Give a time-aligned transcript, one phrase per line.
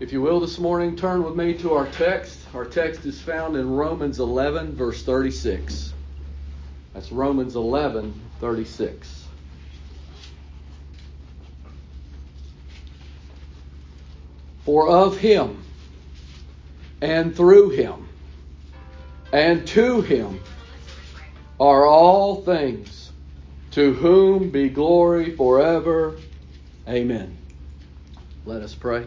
[0.00, 2.38] If you will, this morning, turn with me to our text.
[2.54, 5.92] Our text is found in Romans 11, verse 36.
[6.94, 9.26] That's Romans 11, 36.
[14.60, 15.64] For of him,
[17.00, 18.08] and through him,
[19.32, 20.38] and to him
[21.58, 23.10] are all things,
[23.72, 26.14] to whom be glory forever.
[26.86, 27.36] Amen.
[28.46, 29.04] Let us pray.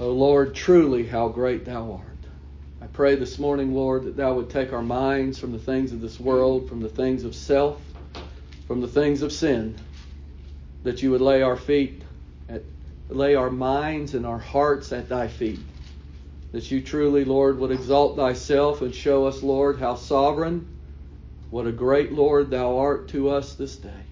[0.00, 2.04] O Lord, truly how great thou art.
[2.80, 6.00] I pray this morning, Lord, that thou would take our minds from the things of
[6.00, 7.82] this world, from the things of self,
[8.68, 9.74] from the things of sin,
[10.84, 12.04] that you would lay our feet
[12.48, 12.62] at,
[13.08, 15.58] lay our minds and our hearts at thy feet.
[16.52, 20.68] That you truly, Lord, would exalt thyself and show us, Lord, how sovereign,
[21.50, 24.04] what a great Lord thou art to us this day.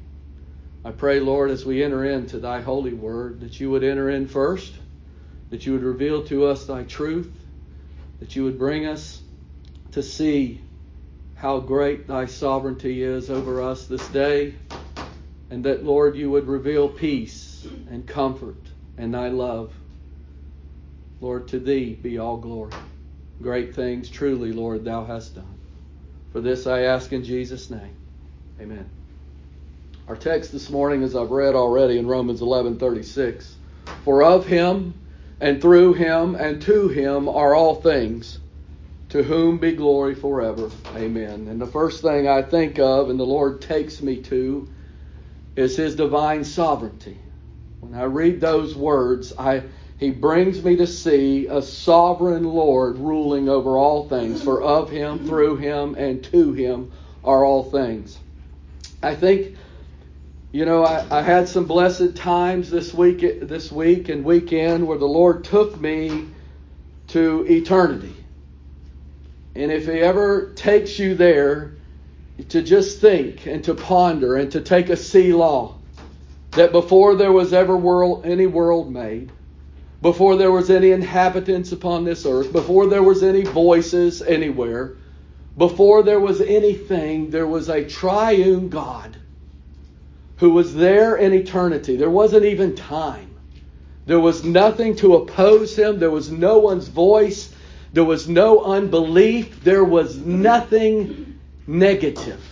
[0.84, 4.26] I pray, Lord, as we enter into thy holy word, that you would enter in
[4.26, 4.72] first
[5.50, 7.32] that you would reveal to us thy truth,
[8.20, 9.22] that you would bring us
[9.92, 10.60] to see
[11.34, 14.54] how great thy sovereignty is over us this day,
[15.50, 18.56] and that, Lord, you would reveal peace and comfort
[18.96, 19.72] and thy love.
[21.20, 22.74] Lord, to thee be all glory.
[23.40, 25.58] Great things truly, Lord, thou hast done.
[26.32, 27.94] For this I ask in Jesus' name.
[28.60, 28.88] Amen.
[30.08, 33.54] Our text this morning, as I've read already in Romans 11:36,
[34.04, 34.94] for of him
[35.40, 38.38] and through him and to him are all things,
[39.10, 40.70] to whom be glory forever.
[40.94, 41.48] Amen.
[41.48, 44.68] And the first thing I think of, and the Lord takes me to,
[45.54, 47.18] is his divine sovereignty.
[47.80, 49.62] When I read those words, I
[49.98, 55.26] he brings me to see a sovereign Lord ruling over all things, for of him,
[55.26, 56.92] through him, and to him
[57.24, 58.18] are all things.
[59.02, 59.56] I think
[60.56, 64.96] you know, I, I, had some blessed times this week, this week and weekend where
[64.96, 66.28] the Lord took me
[67.08, 68.16] to eternity.
[69.54, 71.74] And if He ever takes you there,
[72.48, 75.74] to just think and to ponder and to take a Selah,
[76.52, 79.30] that before there was ever world, any world made,
[80.00, 84.96] before there was any inhabitants upon this earth, before there was any voices anywhere,
[85.58, 89.18] before there was anything, there was a triune God
[90.36, 91.96] who was there in eternity.
[91.96, 93.30] There wasn't even time.
[94.06, 95.98] There was nothing to oppose him.
[95.98, 97.52] There was no one's voice.
[97.92, 99.64] There was no unbelief.
[99.64, 102.42] There was nothing negative.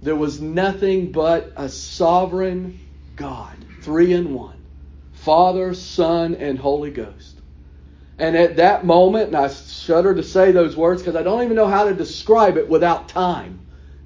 [0.00, 2.80] There was nothing but a sovereign
[3.16, 4.56] God, three in one
[5.12, 7.36] Father, Son, and Holy Ghost.
[8.18, 11.56] And at that moment, and I shudder to say those words because I don't even
[11.56, 13.60] know how to describe it without time.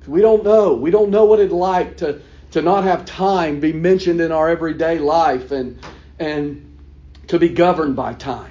[0.06, 0.74] We don't know.
[0.74, 2.20] We don't know what it's like to
[2.56, 5.78] to not have time be mentioned in our everyday life and,
[6.18, 6.78] and
[7.26, 8.50] to be governed by time.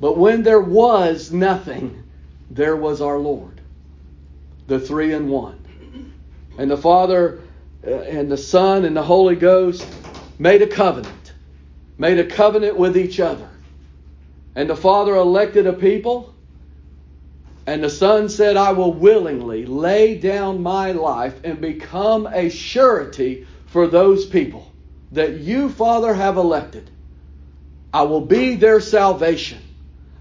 [0.00, 2.02] But when there was nothing,
[2.50, 3.60] there was our Lord,
[4.68, 5.62] the three in one.
[6.56, 7.40] And the Father
[7.86, 9.86] uh, and the Son and the Holy Ghost
[10.38, 11.34] made a covenant,
[11.98, 13.50] made a covenant with each other.
[14.54, 16.31] And the Father elected a people
[17.72, 23.46] and the Son said, I will willingly lay down my life and become a surety
[23.64, 24.70] for those people
[25.12, 26.90] that you, Father, have elected.
[27.90, 29.62] I will be their salvation.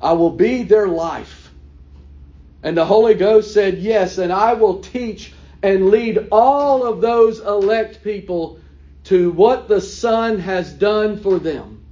[0.02, 1.52] I will be their life.
[2.64, 7.42] And the Holy Ghost said, Yes, and I will teach and lead all of those
[7.42, 8.60] elect people
[9.04, 11.84] to what the Son has done for them.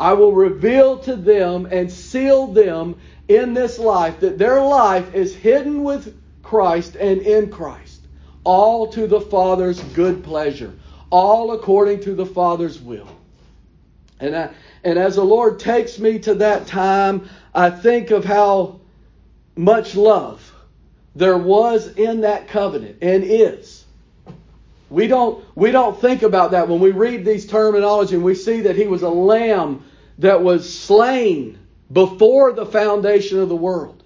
[0.00, 2.96] I will reveal to them and seal them
[3.30, 8.00] in this life that their life is hidden with Christ and in Christ,
[8.42, 10.74] all to the Father's good pleasure,
[11.10, 13.06] all according to the Father's will.
[14.18, 14.50] And, I,
[14.82, 18.80] and as the Lord takes me to that time, I think of how
[19.54, 20.52] much love
[21.14, 23.84] there was in that covenant and is.
[24.88, 28.62] We don't, we don't think about that when we read these terminology and we see
[28.62, 29.84] that he was a lamb
[30.18, 31.59] that was slain
[31.92, 34.02] before the foundation of the world.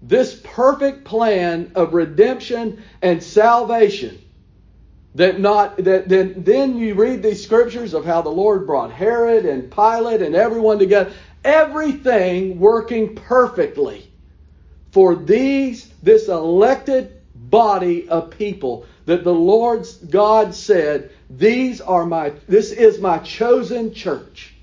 [0.00, 4.18] This perfect plan of redemption and salvation
[5.14, 9.44] that not that then then you read these scriptures of how the Lord brought Herod
[9.44, 11.12] and Pilate and everyone together
[11.44, 14.08] everything working perfectly
[14.92, 22.32] for these this elected body of people that the Lord's God said these are my
[22.46, 24.54] this is my chosen church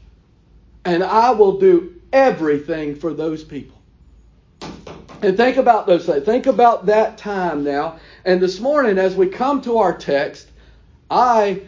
[0.86, 3.78] and I will do everything for those people.
[5.22, 6.26] And think about those things.
[6.26, 8.00] Think about that time now.
[8.24, 10.50] And this morning, as we come to our text,
[11.10, 11.62] I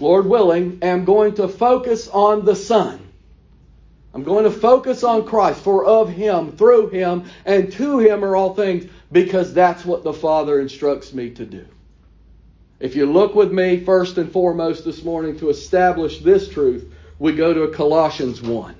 [0.00, 3.00] Lord willing, am going to focus on the Son.
[4.12, 8.36] I'm going to focus on Christ, for of Him, through Him, and to Him are
[8.36, 11.66] all things, because that's what the Father instructs me to do.
[12.78, 17.34] If you look with me first and foremost this morning to establish this truth, we
[17.34, 18.74] go to Colossians 1.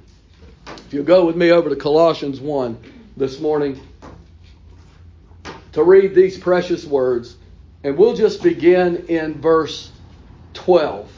[0.86, 2.78] If you'll go with me over to Colossians 1
[3.16, 3.80] this morning
[5.72, 7.36] to read these precious words,
[7.82, 9.90] and we'll just begin in verse
[10.52, 11.10] 12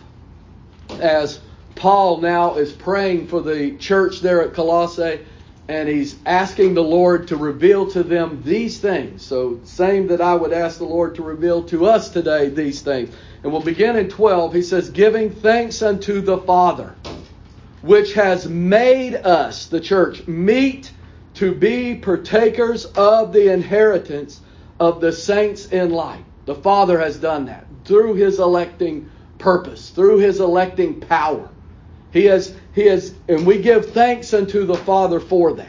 [1.01, 1.41] as
[1.75, 5.21] Paul now is praying for the church there at Colossae
[5.69, 9.23] and he's asking the Lord to reveal to them these things.
[9.23, 13.15] So, same that I would ask the Lord to reveal to us today these things.
[13.43, 14.55] And we'll begin in 12.
[14.55, 16.95] He says, Giving thanks unto the Father,
[17.87, 20.93] which has made us, the church, meet
[21.35, 24.41] to be partakers of the inheritance
[24.81, 26.25] of the saints in light.
[26.47, 31.49] The Father has done that through his electing purpose, through his electing power.
[32.13, 35.69] He has, he has, and we give thanks unto the Father for that.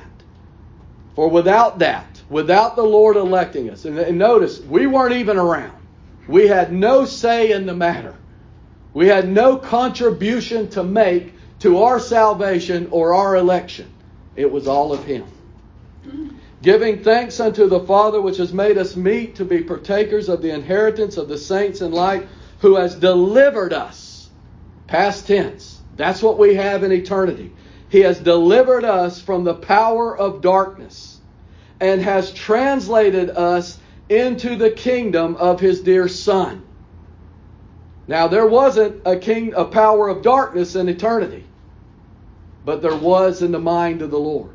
[1.16, 5.78] For without that, without the Lord electing us, and, and notice, we weren't even around.
[6.28, 8.16] We had no say in the matter.
[8.94, 13.92] We had no contribution to make to our salvation or our election.
[14.36, 15.26] It was all of Him.
[16.62, 20.52] Giving thanks unto the Father which has made us meet to be partakers of the
[20.52, 22.28] inheritance of the saints in light,
[22.60, 24.30] who has delivered us.
[24.88, 27.52] Past tense that's what we have in eternity.
[27.90, 31.20] He has delivered us from the power of darkness
[31.80, 36.64] and has translated us into the kingdom of his dear son.
[38.08, 41.46] Now there wasn't a king a power of darkness in eternity,
[42.68, 44.54] but there was in the mind of the Lord.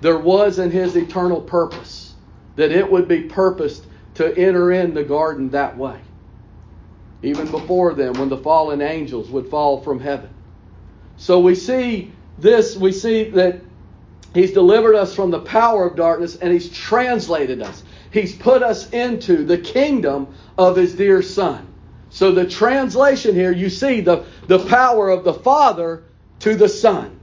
[0.00, 2.12] There was in his eternal purpose
[2.56, 6.00] that it would be purposed to enter in the garden that way.
[7.22, 10.28] Even before then, when the fallen angels would fall from heaven.
[11.18, 13.60] So we see this, we see that
[14.34, 17.84] He's delivered us from the power of darkness and He's translated us.
[18.10, 21.64] He's put us into the kingdom of His dear Son.
[22.10, 26.02] So the translation here, you see the, the power of the Father
[26.40, 27.15] to the Son.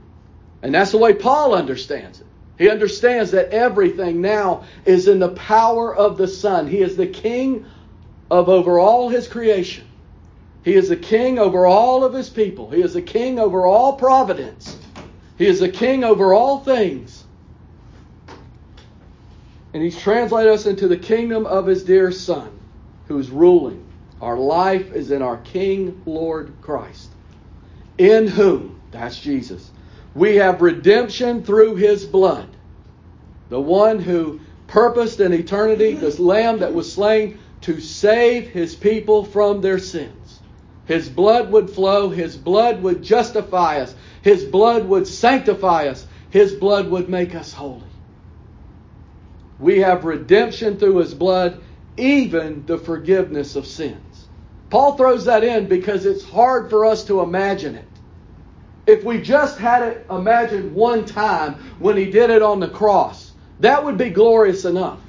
[0.64, 2.26] And that's the way Paul understands it.
[2.56, 6.66] He understands that everything now is in the power of the Son.
[6.66, 7.66] He is the king
[8.30, 9.86] of over all his creation.
[10.64, 12.70] He is the king over all of his people.
[12.70, 14.78] He is a king over all providence.
[15.36, 17.24] He is a king over all things.
[19.74, 22.58] And he's translated us into the kingdom of his dear Son,
[23.06, 23.84] who's ruling.
[24.22, 27.10] Our life is in our King, Lord Christ,
[27.98, 29.70] in whom, that's Jesus,
[30.14, 32.48] we have redemption through his blood.
[33.48, 39.24] The one who purposed in eternity, this lamb that was slain to save his people
[39.24, 40.40] from their sins.
[40.86, 42.10] His blood would flow.
[42.10, 43.94] His blood would justify us.
[44.22, 46.06] His blood would sanctify us.
[46.30, 47.82] His blood would make us holy.
[49.58, 51.60] We have redemption through His blood,
[51.96, 54.26] even the forgiveness of sins.
[54.68, 57.88] Paul throws that in because it's hard for us to imagine it.
[58.86, 63.32] If we just had it imagined one time when He did it on the cross,
[63.60, 65.00] that would be glorious enough.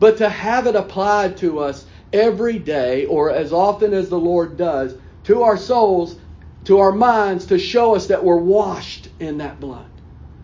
[0.00, 4.56] But to have it applied to us every day, or as often as the Lord
[4.56, 6.16] does, to our souls,
[6.64, 9.86] to our minds, to show us that we're washed in that blood.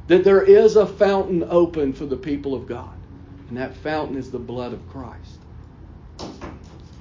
[0.08, 2.94] That there is a fountain open for the people of God.
[3.48, 5.38] And that fountain is the blood of Christ.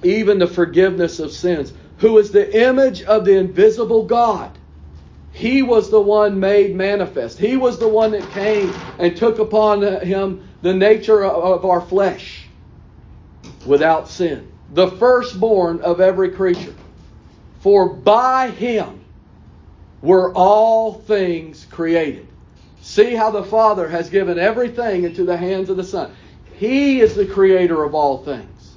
[0.02, 4.56] Even the forgiveness of sins, who is the image of the invisible God.
[5.34, 7.38] He was the one made manifest.
[7.38, 12.48] He was the one that came and took upon him the nature of our flesh
[13.66, 16.74] without sin the firstborn of every creature.
[17.60, 19.04] For by him
[20.02, 22.28] were all things created.
[22.80, 26.12] See how the Father has given everything into the hands of the Son.
[26.58, 28.76] He is the creator of all things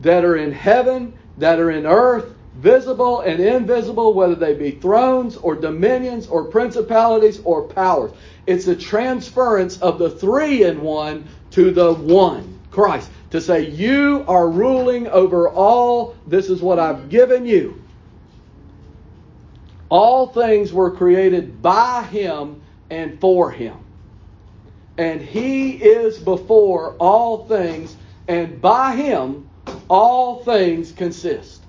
[0.00, 5.36] that are in heaven, that are in earth, visible and invisible, whether they be thrones
[5.36, 8.12] or dominions or principalities or powers.
[8.46, 14.24] It's a transference of the three in one to the one, Christ to say, You
[14.26, 17.82] are ruling over all, this is what I've given you.
[19.90, 23.76] All things were created by Him and for Him.
[24.96, 27.96] And He is before all things,
[28.26, 29.48] and by Him
[29.88, 31.62] all things consist.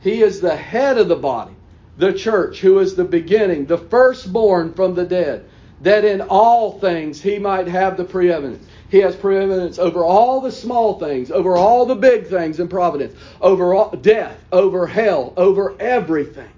[0.00, 1.54] He is the head of the body,
[1.96, 5.44] the church, who is the beginning, the firstborn from the dead,
[5.82, 8.66] that in all things He might have the preeminence.
[8.90, 13.14] He has preeminence over all the small things, over all the big things in providence,
[13.40, 16.48] over all, death, over hell, over everything.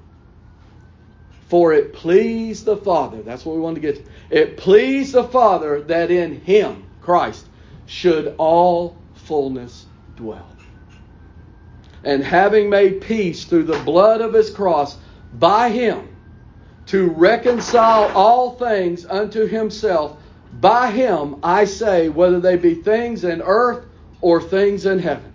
[1.49, 4.11] For it pleased the Father, that's what we want to get to.
[4.31, 7.47] It pleased the Father that in him, Christ,
[7.87, 10.47] should all fullness dwell.
[12.05, 14.97] And having made peace through the blood of his cross,
[15.35, 16.09] by him,
[16.87, 20.17] to reconcile all things unto himself,
[20.61, 23.85] by him I say, whether they be things in earth
[24.21, 25.33] or things in heaven.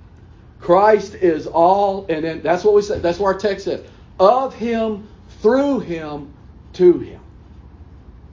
[0.59, 3.01] Christ is all, and that's what we said.
[3.01, 3.85] That's what our text says.
[4.19, 5.07] Of him
[5.41, 6.33] through him
[6.73, 7.21] to him.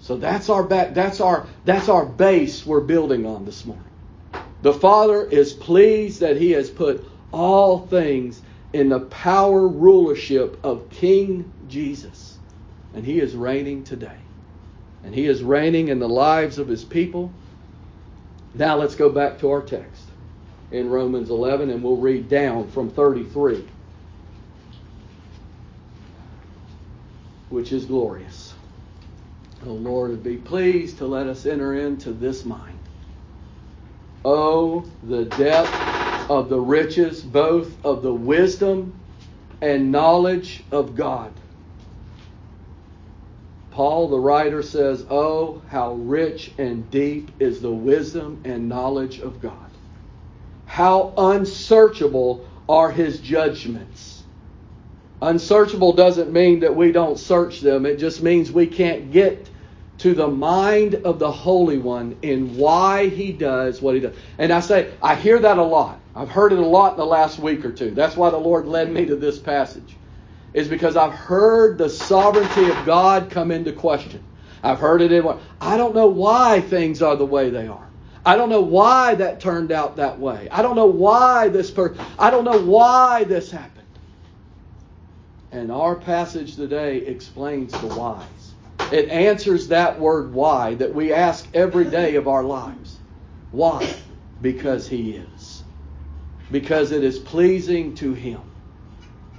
[0.00, 3.84] So that's our back that's our that's our base we're building on this morning.
[4.62, 10.88] The Father is pleased that he has put all things in the power rulership of
[10.90, 12.38] King Jesus.
[12.94, 14.16] And he is reigning today.
[15.04, 17.32] And he is reigning in the lives of his people.
[18.54, 20.04] Now let's go back to our text
[20.70, 23.64] in Romans 11 and we'll read down from 33.
[27.52, 28.54] which is glorious.
[29.66, 32.78] O Lord, be pleased to let us enter into this mind.
[34.24, 35.70] Oh, the depth
[36.32, 38.94] of the riches, both of the wisdom
[39.62, 41.32] and knowledge of God.
[43.72, 49.40] Paul, the writer, says, Oh, how rich and deep is the wisdom and knowledge of
[49.40, 49.70] God.
[50.66, 54.22] How unsearchable are his judgments
[55.22, 57.86] Unsearchable doesn't mean that we don't search them.
[57.86, 59.50] It just means we can't get
[59.98, 64.16] to the mind of the Holy One in why he does what he does.
[64.38, 66.01] And I say, I hear that a lot.
[66.14, 67.90] I've heard it a lot in the last week or two.
[67.90, 69.96] That's why the Lord led me to this passage,
[70.52, 74.22] is because I've heard the sovereignty of God come into question.
[74.62, 77.88] I've heard it in what I don't know why things are the way they are.
[78.24, 80.48] I don't know why that turned out that way.
[80.50, 83.72] I don't know why this person, I don't know why this happened.
[85.50, 88.54] And our passage today explains the whys.
[88.92, 92.98] It answers that word why that we ask every day of our lives.
[93.50, 93.92] Why?
[94.40, 95.51] Because He is.
[96.52, 98.40] Because it is pleasing to Him.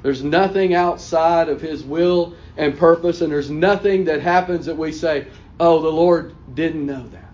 [0.02, 4.92] There's nothing outside of His will and purpose, and there's nothing that happens that we
[4.92, 5.28] say,
[5.60, 7.30] oh, the Lord didn't know that.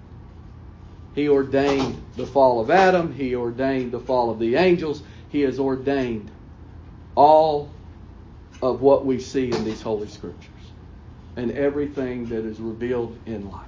[1.16, 5.60] He ordained the fall of Adam, He ordained the fall of the angels, He has
[5.60, 6.30] ordained
[7.16, 7.72] all
[8.62, 10.50] of what we see in these Holy Scriptures
[11.36, 13.66] and everything that is revealed in life.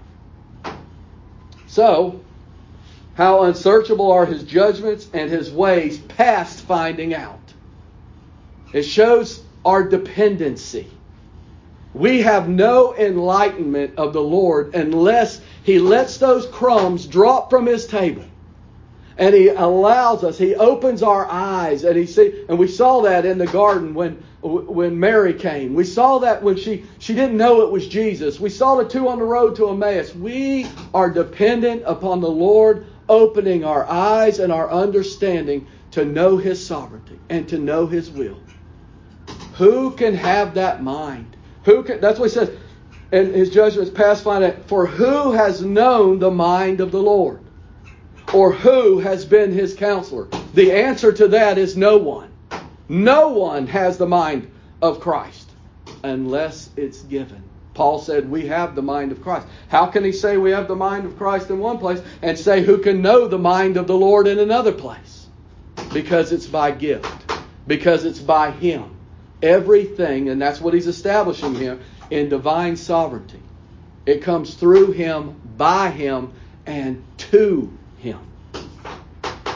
[1.67, 2.21] So,
[3.21, 7.53] how unsearchable are his judgments and his ways past finding out.
[8.73, 10.87] It shows our dependency.
[11.93, 17.85] We have no enlightenment of the Lord unless he lets those crumbs drop from his
[17.85, 18.25] table
[19.17, 23.23] and he allows us he opens our eyes and he see and we saw that
[23.25, 27.61] in the garden when when Mary came we saw that when she she didn't know
[27.61, 31.83] it was Jesus we saw the two on the road to Emmaus we are dependent
[31.85, 37.57] upon the Lord opening our eyes and our understanding to know his sovereignty and to
[37.57, 38.39] know his will
[39.55, 42.49] who can have that mind who can that's what he says
[43.11, 47.41] and his judgments past find for who has known the mind of the Lord
[48.33, 50.27] or who has been his counselor?
[50.53, 52.31] The answer to that is no one.
[52.87, 55.49] No one has the mind of Christ
[56.03, 57.43] unless it's given.
[57.73, 59.47] Paul said, We have the mind of Christ.
[59.69, 62.63] How can he say we have the mind of Christ in one place and say,
[62.63, 65.27] Who can know the mind of the Lord in another place?
[65.93, 67.31] Because it's by gift,
[67.67, 68.95] because it's by him.
[69.41, 73.41] Everything, and that's what he's establishing here in divine sovereignty.
[74.05, 76.33] It comes through him, by him,
[76.65, 78.19] and to him.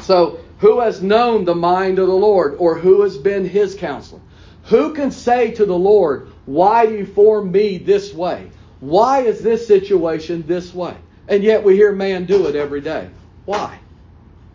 [0.02, 4.22] So, who has known the mind of the Lord, or who has been his counselor?
[4.66, 8.50] Who can say to the Lord, Why do you form me this way?
[8.80, 10.96] Why is this situation this way?
[11.28, 13.10] And yet we hear man do it every day.
[13.46, 13.80] Why?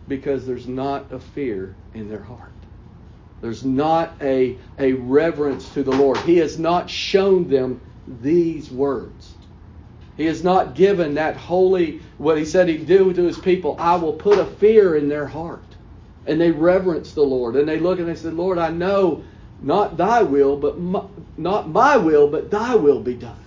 [0.07, 2.51] Because there's not a fear in their heart.
[3.41, 6.17] There's not a, a reverence to the Lord.
[6.17, 7.81] He has not shown them
[8.21, 9.33] these words.
[10.15, 13.75] He has not given that holy, what he said he'd do to his people.
[13.79, 15.63] I will put a fear in their heart.
[16.27, 17.55] And they reverence the Lord.
[17.55, 19.23] And they look and they said, Lord, I know
[19.61, 21.03] not thy will, but my,
[21.37, 23.37] not my will, but thy will be done.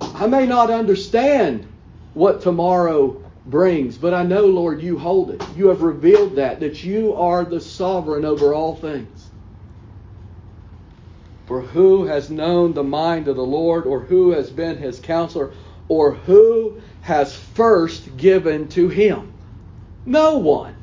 [0.00, 1.66] I may not understand
[2.14, 5.42] what tomorrow brings, but I know, Lord, you hold it.
[5.56, 9.30] You have revealed that, that you are the sovereign over all things.
[11.46, 15.52] For who has known the mind of the Lord, or who has been his counselor,
[15.88, 19.32] or who has first given to him.
[20.04, 20.75] No one.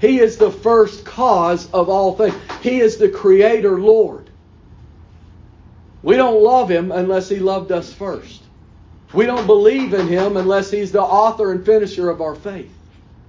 [0.00, 2.34] He is the first cause of all things.
[2.60, 4.30] He is the creator Lord.
[6.02, 8.42] We don't love him unless he loved us first.
[9.14, 12.72] We don't believe in him unless he's the author and finisher of our faith.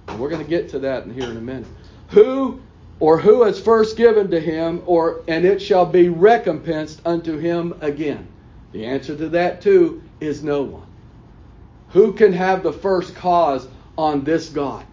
[0.08, 1.66] And we're going to get to that in here in a minute.
[2.08, 2.60] Who
[2.98, 7.74] or who has first given to him or and it shall be recompensed unto him
[7.80, 8.26] again?
[8.72, 10.86] The answer to that too is no one.
[11.90, 14.84] Who can have the first cause on this God?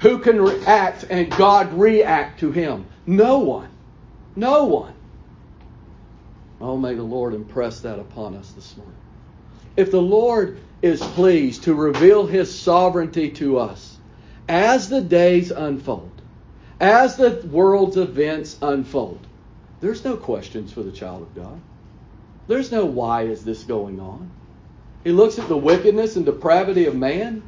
[0.00, 2.86] Who can react and God react to him?
[3.06, 3.70] No one.
[4.34, 4.92] No one.
[6.60, 8.94] Oh, may the Lord impress that upon us this morning.
[9.76, 13.96] If the Lord is pleased to reveal his sovereignty to us
[14.48, 16.10] as the days unfold,
[16.80, 19.26] as the world's events unfold,
[19.80, 21.60] there's no questions for the child of God.
[22.48, 24.30] There's no why is this going on.
[25.04, 27.42] He looks at the wickedness and depravity of man.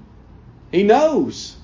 [0.70, 1.56] He knows.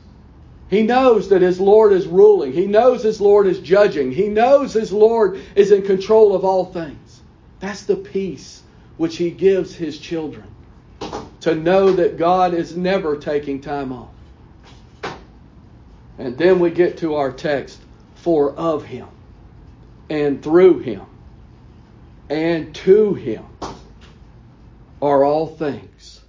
[0.75, 2.53] He knows that his Lord is ruling.
[2.53, 4.11] He knows his Lord is judging.
[4.11, 7.23] He knows his Lord is in control of all things.
[7.61, 8.61] That's the peace
[8.97, 10.49] which he gives his children.
[11.43, 14.09] To know that God is never taking time off.
[16.19, 17.81] And then we get to our text
[18.17, 19.07] for of him
[20.11, 21.03] and through him
[22.29, 23.45] and to him
[25.01, 26.21] are all things,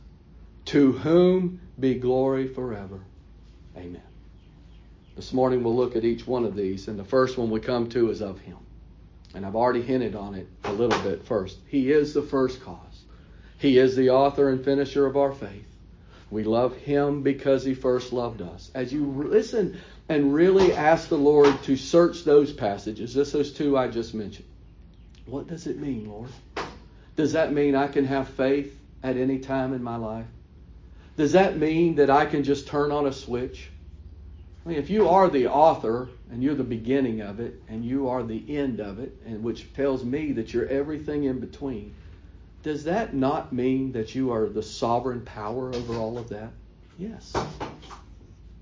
[0.66, 3.00] to whom be glory forever.
[3.76, 4.04] Amen.
[5.16, 7.88] This morning we'll look at each one of these, and the first one we come
[7.90, 8.58] to is of him.
[9.34, 11.58] And I've already hinted on it a little bit first.
[11.68, 13.04] He is the first cause.
[13.58, 15.66] He is the author and finisher of our faith.
[16.30, 18.72] We love him because he first loved us.
[18.76, 19.80] As you listen
[20.10, 24.48] and really ask the Lord to search those passages, just those two I just mentioned,
[25.26, 26.30] what does it mean, Lord?
[27.16, 30.26] Does that mean I can have faith at any time in my life?
[31.16, 33.70] Does that mean that I can just turn on a switch?
[34.66, 38.10] I mean, if you are the author and you're the beginning of it and you
[38.10, 41.94] are the end of it, and which tells me that you're everything in between,
[42.64, 46.50] does that not mean that you are the sovereign power over all of that?
[46.98, 47.32] Yes.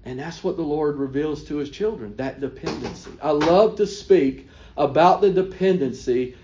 [0.03, 3.11] And that's what the Lord reveals to his children, that dependency.
[3.21, 6.35] I love to speak about the dependency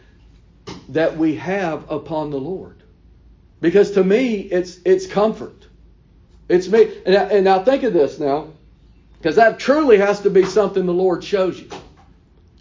[0.87, 2.81] that we have upon the Lord.
[3.59, 5.67] Because to me, it's it's comfort.
[6.47, 7.01] It's me.
[7.05, 8.53] And, and now think of this now,
[9.19, 11.69] because that truly has to be something the Lord shows you.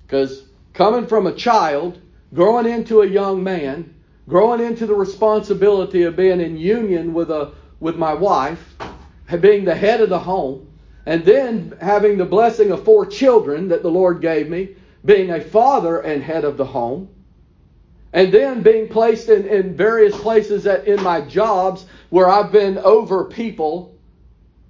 [0.03, 0.44] Because
[0.75, 2.01] coming from a child,
[2.35, 3.94] growing into a young man,
[4.29, 8.75] growing into the responsibility of being in union with a with my wife,
[9.40, 10.68] being the head of the home,
[11.07, 15.40] and then having the blessing of four children that the Lord gave me, being a
[15.40, 17.09] father and head of the home,
[18.12, 22.79] and then being placed in, in various places that, in my jobs where I've been
[22.79, 23.97] over people,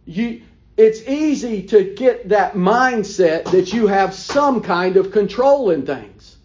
[0.04, 0.42] you,
[0.78, 6.36] it's easy to get that mindset that you have some kind of control in things.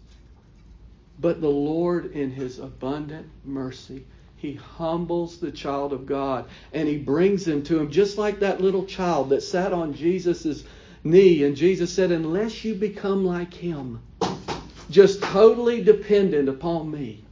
[1.20, 4.04] But the Lord, in His abundant mercy,
[4.36, 8.60] He humbles the child of God and He brings him to Him, just like that
[8.60, 10.64] little child that sat on Jesus'
[11.04, 11.44] knee.
[11.44, 14.02] And Jesus said, Unless you become like Him,
[14.90, 17.24] just totally dependent upon me,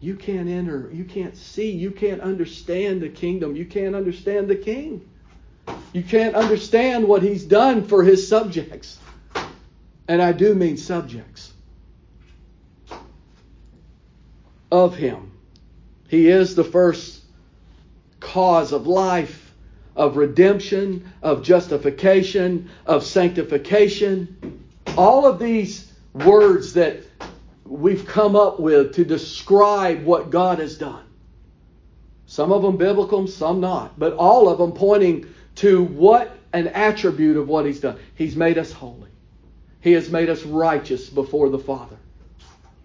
[0.00, 4.56] you can't enter, you can't see, you can't understand the kingdom, you can't understand the
[4.56, 5.08] king.
[5.92, 8.98] You can't understand what he's done for his subjects.
[10.08, 11.52] And I do mean subjects
[14.70, 15.32] of him.
[16.08, 17.22] He is the first
[18.20, 19.52] cause of life,
[19.96, 24.64] of redemption, of justification, of sanctification.
[24.96, 27.00] All of these words that
[27.64, 31.04] we've come up with to describe what God has done.
[32.26, 37.36] Some of them biblical, some not, but all of them pointing to what an attribute
[37.36, 37.98] of what He's done.
[38.14, 39.10] He's made us holy.
[39.80, 41.96] He has made us righteous before the Father.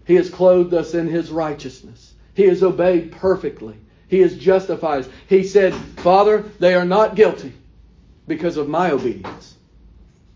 [0.05, 2.13] He has clothed us in His righteousness.
[2.33, 3.75] He has obeyed perfectly.
[4.07, 5.09] He has justified us.
[5.27, 7.53] He said, Father, they are not guilty
[8.27, 9.55] because of my obedience,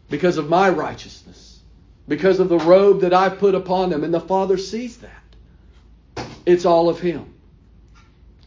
[0.09, 1.45] because of my righteousness
[2.07, 4.03] because of the robe that I put upon them.
[4.03, 6.27] And the Father sees that.
[6.45, 7.33] It's all of Him.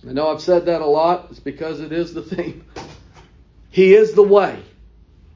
[0.09, 1.29] I know I've said that a lot.
[1.31, 2.65] It's because it is the theme.
[3.71, 4.63] He is the way.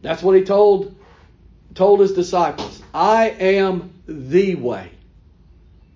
[0.01, 0.95] That's what He told,
[1.75, 2.83] told His disciples.
[2.93, 4.91] I am the way.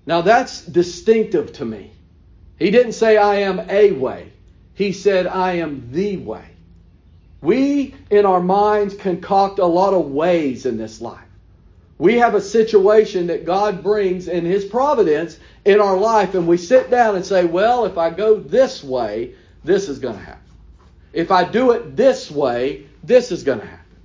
[0.07, 1.91] Now that's distinctive to me.
[2.59, 4.33] He didn't say I am a way.
[4.75, 6.45] He said I am the way.
[7.43, 11.21] We in our minds concoct a lot of ways in this life.
[11.99, 16.59] We have a situation that God brings in His providence in our life, and we
[16.59, 20.46] sit down and say, Well, if I go this way, this is going to happen.
[21.17, 23.97] If I do it this way, this is going to happen.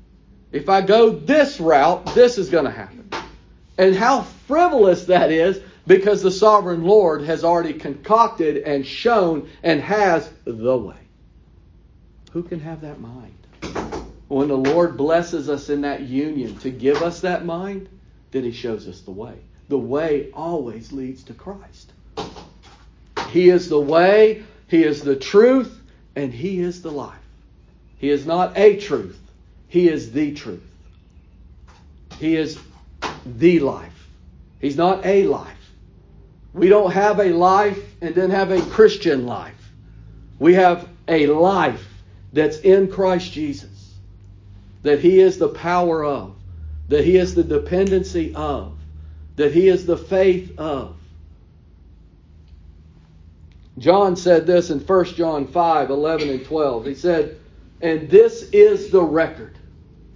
[0.54, 3.10] If I go this route, this is going to happen.
[3.78, 9.82] And how frivolous that is because the sovereign Lord has already concocted and shown and
[9.82, 10.96] has the way.
[12.32, 13.36] Who can have that mind?
[14.30, 17.90] When the Lord blesses us in that union to give us that mind,
[18.32, 19.36] then He shows us the way.
[19.68, 21.92] The way always leads to Christ.
[23.32, 25.81] He is the way, He is the truth,
[26.16, 27.18] and He is the life.
[27.98, 29.20] He is not a truth,
[29.68, 30.64] He is the truth.
[32.20, 32.60] He is
[33.26, 34.08] the life.
[34.60, 35.58] He's not a life.
[36.54, 39.72] We don't have a life and then have a Christian life.
[40.38, 41.88] We have a life
[42.34, 43.94] that's in Christ Jesus,
[44.84, 46.36] that He is the power of,
[46.90, 48.78] that He is the dependency of,
[49.36, 50.96] that He is the faith of.
[53.82, 56.86] John said this in 1 John 5 11 and 12.
[56.86, 57.40] He said,
[57.82, 59.58] And this is the record.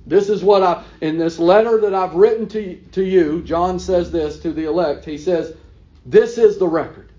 [0.05, 4.11] This is what I, in this letter that I've written to, to you, John says
[4.11, 5.03] this to the elect.
[5.03, 5.55] He says,
[6.05, 7.11] This is the record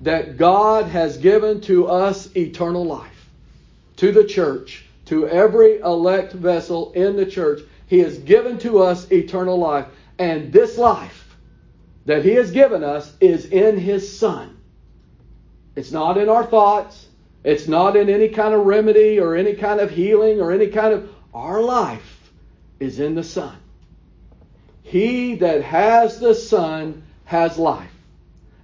[0.00, 3.30] that God has given to us eternal life,
[3.98, 7.60] to the church, to every elect vessel in the church.
[7.86, 9.86] He has given to us eternal life.
[10.18, 11.36] And this life
[12.06, 14.55] that He has given us is in His Son.
[15.76, 17.06] It's not in our thoughts.
[17.44, 20.92] It's not in any kind of remedy or any kind of healing or any kind
[20.92, 21.10] of.
[21.32, 22.32] Our life
[22.80, 23.56] is in the Son.
[24.82, 27.92] He that has the Son has life,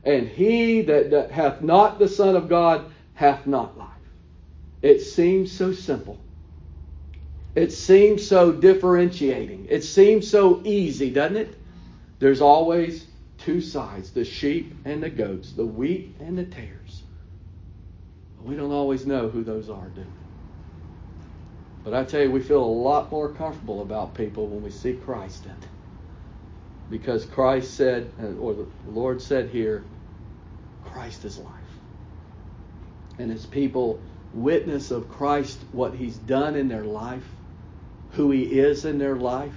[0.04, 3.88] and he that, hath not the Son of God hath not life.
[4.80, 6.18] It seems so simple.
[7.54, 9.66] It seems so differentiating.
[9.68, 11.54] It seems so easy, doesn't it?
[12.18, 13.06] There's always
[13.38, 16.81] two sides the sheep and the goats, the wheat and the tares.
[18.44, 20.06] We don't always know who those are, do we?
[21.84, 24.92] But I tell you, we feel a lot more comfortable about people when we see
[24.92, 25.70] Christ in them.
[26.90, 29.84] Because Christ said, uh, or the Lord said here,
[30.84, 31.52] Christ is life.
[33.18, 34.00] And as people
[34.32, 37.26] witness of Christ, what He's done in their life,
[38.12, 39.54] who He is in their life,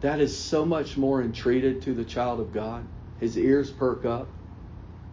[0.00, 2.84] that is so much more entreated to the child of God.
[3.20, 4.28] His ears perk up.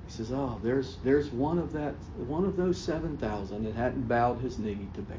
[0.09, 1.93] He says, "Oh, there's there's one of that
[2.27, 5.17] one of those seven thousand that hadn't bowed his knee to Baal."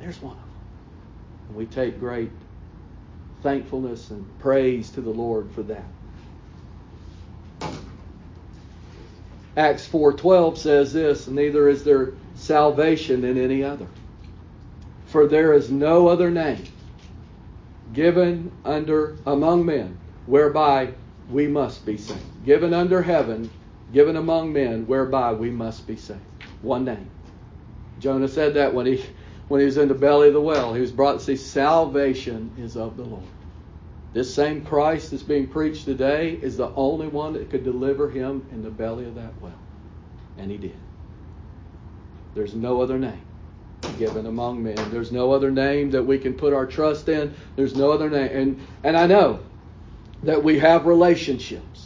[0.00, 0.48] There's one of them.
[1.48, 2.30] And we take great
[3.42, 5.84] thankfulness and praise to the Lord for that.
[9.58, 13.88] Acts 4:12 says this, neither is there salvation in any other.
[15.06, 16.64] For there is no other name
[17.92, 20.94] given under among men whereby
[21.30, 22.22] we must be saved.
[22.46, 23.50] Given under heaven,
[23.92, 26.20] given among men whereby we must be saved.
[26.62, 27.08] One name.
[28.00, 29.04] Jonah said that when he
[29.48, 30.74] when he was in the belly of the well.
[30.74, 33.24] He was brought to see salvation is of the Lord.
[34.12, 38.46] This same Christ that's being preached today is the only one that could deliver him
[38.52, 39.58] in the belly of that well.
[40.36, 40.76] And he did.
[42.34, 43.20] There's no other name
[43.98, 44.76] given among men.
[44.90, 47.34] There's no other name that we can put our trust in.
[47.56, 48.30] There's no other name.
[48.32, 49.40] And, and I know
[50.22, 51.77] that we have relationships.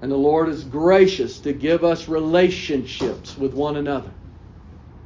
[0.00, 4.10] And the Lord is gracious to give us relationships with one another.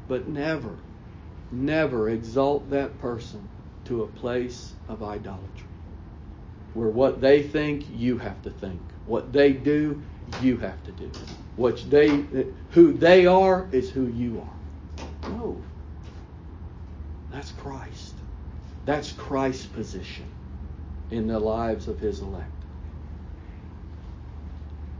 [0.08, 0.76] But never
[1.52, 3.46] never exalt that person
[3.84, 5.68] to a place of idolatry.
[6.74, 8.80] Where what they think, you have to think.
[9.06, 10.02] What they do,
[10.40, 11.10] you have to do.
[11.56, 12.24] What they,
[12.70, 15.28] who they are is who you are.
[15.30, 15.60] No.
[17.30, 18.14] That's Christ.
[18.86, 20.24] That's Christ's position
[21.10, 22.48] in the lives of his elect.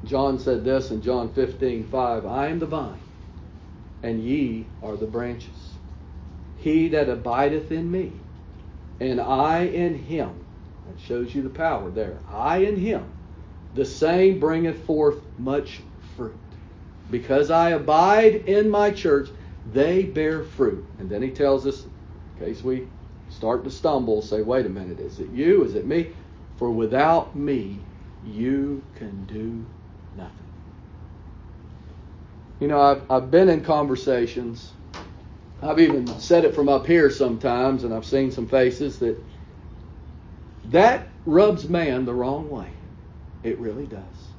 [0.05, 2.99] John said this in John 15, 5, I am the vine,
[4.03, 5.75] and ye are the branches.
[6.59, 8.13] He that abideth in me,
[9.01, 10.45] and I in him.
[10.89, 12.19] That shows you the power there.
[12.33, 13.05] I in him.
[13.75, 15.81] The same bringeth forth much
[16.17, 16.35] fruit.
[17.11, 19.29] Because I abide in my church,
[19.73, 20.85] they bear fruit.
[20.99, 22.89] And then he tells us, in case we
[23.31, 25.65] start to stumble, say, wait a minute, is it you?
[25.65, 26.11] Is it me?
[26.57, 27.79] For without me,
[28.27, 29.65] you can do
[30.17, 30.47] nothing.
[32.61, 34.73] You know, I've, I've been in conversations
[35.63, 39.19] I've even said it from up here sometimes, and I've seen some faces that
[40.67, 42.71] that rubs man the wrong way.
[43.43, 44.35] It really does.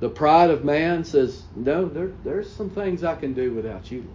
[0.00, 4.08] The pride of man says, No, there, there's some things I can do without you.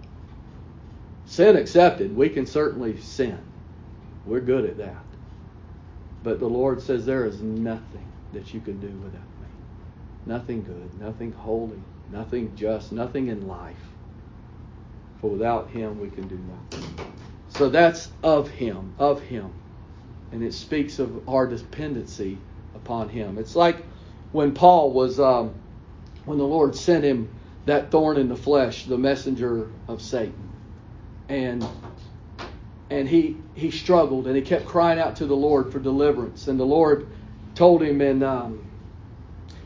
[1.25, 3.39] Sin accepted, we can certainly sin.
[4.25, 5.05] We're good at that.
[6.23, 9.21] But the Lord says there is nothing that you can do without.
[10.25, 13.77] Nothing good, nothing holy, nothing just, nothing in life.
[15.21, 16.99] For without him, we can do nothing.
[17.49, 19.51] So that's of him, of him.
[20.31, 22.39] and it speaks of our dependency
[22.75, 23.39] upon Him.
[23.39, 23.77] It's like
[24.31, 25.53] when Paul was, um,
[26.25, 27.29] when the Lord sent him
[27.65, 30.51] that thorn in the flesh, the messenger of Satan,
[31.29, 31.71] and
[32.89, 36.59] and he he struggled and he kept crying out to the Lord for deliverance, and
[36.59, 37.07] the Lord
[37.55, 38.63] told him in um,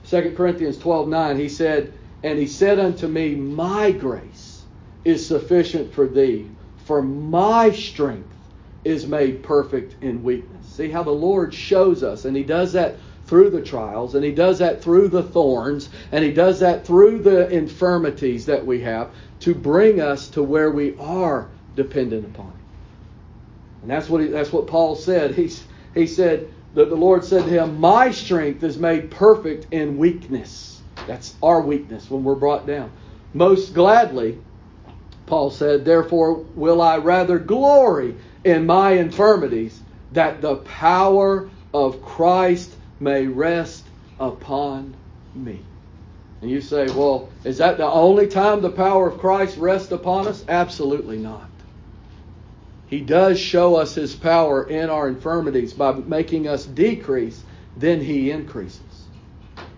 [0.10, 1.94] 2 Corinthians 12:9, he said,
[2.24, 4.64] and he said unto me, My grace
[5.06, 6.50] is sufficient for thee,
[6.86, 8.28] for my strength
[8.84, 10.66] is made perfect in weakness.
[10.66, 14.32] See how the Lord shows us, and he does that through the trials, and he
[14.32, 19.12] does that through the thorns, and he does that through the infirmities that we have
[19.42, 22.54] to bring us to where we are dependent upon him.
[23.84, 25.36] And that's what he, that's what Paul said.
[25.36, 29.98] He's, he said that the Lord said to him, "My strength is made perfect in
[29.98, 32.92] weakness." That's our weakness when we're brought down.
[33.34, 34.38] Most gladly,
[35.26, 39.80] Paul said, "Therefore will I rather glory in my infirmities,
[40.14, 43.86] that the power of Christ may rest
[44.20, 44.94] upon
[45.36, 45.60] me.
[46.42, 50.28] And you say, well, is that the only time the power of Christ rests upon
[50.28, 50.44] us?
[50.48, 51.49] Absolutely not.
[52.90, 57.44] He does show us his power in our infirmities by making us decrease,
[57.78, 58.82] then he increases.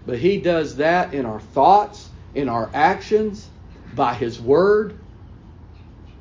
[0.06, 3.50] But he does that in our thoughts, in our actions,
[3.95, 4.97] by his word.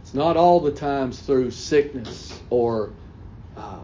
[0.03, 2.91] It's not all the times through sickness or
[3.57, 3.79] uh,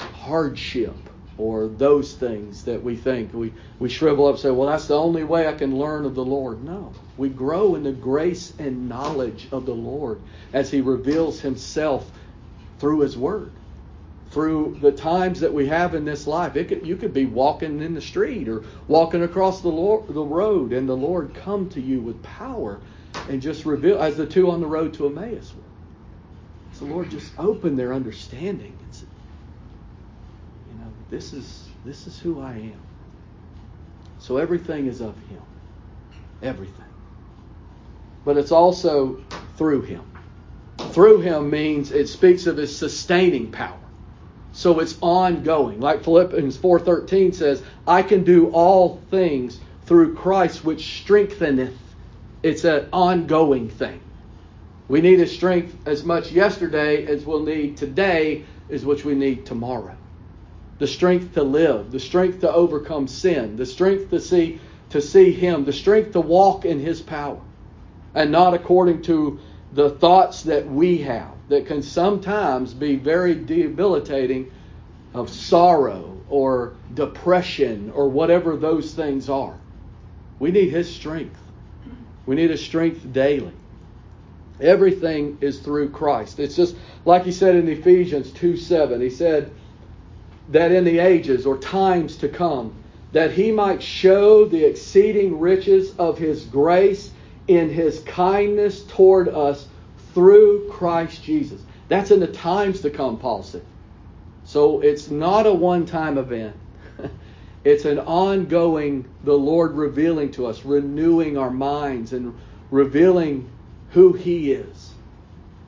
[0.00, 0.94] hardship
[1.36, 3.34] or those things that we think.
[3.34, 6.14] We, we shrivel up and say, well, that's the only way I can learn of
[6.14, 6.62] the Lord.
[6.64, 6.92] No.
[7.16, 10.20] We grow in the grace and knowledge of the Lord
[10.52, 12.10] as He reveals Himself
[12.78, 13.52] through His Word.
[14.30, 17.80] Through the times that we have in this life, it could, you could be walking
[17.82, 21.80] in the street or walking across the, Lord, the road, and the Lord come to
[21.80, 22.80] you with power
[23.28, 25.62] and just reveal, as the two on the road to Emmaus were.
[26.72, 28.94] So, Lord, just open their understanding and
[31.10, 32.80] this is this is who I am.
[34.18, 35.42] So everything is of him.
[36.42, 36.84] Everything.
[38.24, 39.22] But it's also
[39.56, 40.02] through him.
[40.78, 43.78] Through him means it speaks of his sustaining power.
[44.52, 45.80] So it's ongoing.
[45.80, 51.76] Like Philippians 4:13 says, I can do all things through Christ which strengtheneth.
[52.42, 54.00] It's an ongoing thing.
[54.88, 59.44] We need his strength as much yesterday as we'll need today is which we need
[59.44, 59.96] tomorrow
[60.78, 64.60] the strength to live, the strength to overcome sin, the strength to see
[64.90, 67.40] to see him, the strength to walk in his power
[68.14, 69.40] and not according to
[69.72, 74.50] the thoughts that we have that can sometimes be very debilitating
[75.12, 79.58] of sorrow or depression or whatever those things are.
[80.38, 81.40] We need his strength.
[82.26, 83.52] We need his strength daily.
[84.60, 86.38] Everything is through Christ.
[86.38, 89.00] It's just like he said in Ephesians 2 7.
[89.00, 89.52] He said,
[90.48, 92.74] that in the ages or times to come,
[93.12, 97.12] that he might show the exceeding riches of his grace
[97.46, 99.68] in his kindness toward us
[100.12, 101.62] through Christ Jesus.
[101.88, 103.64] That's in the times to come, Paul said.
[104.44, 106.56] So it's not a one time event.
[107.64, 112.36] it's an ongoing, the Lord revealing to us, renewing our minds and
[112.70, 113.48] revealing
[113.90, 114.92] who He is.